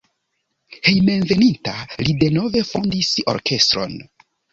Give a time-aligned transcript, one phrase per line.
[0.87, 1.73] Hejmenveninta
[2.05, 3.95] li denove fondis orkestron.